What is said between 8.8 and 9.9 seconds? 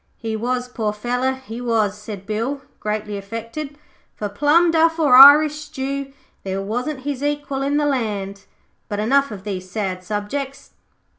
But enough of these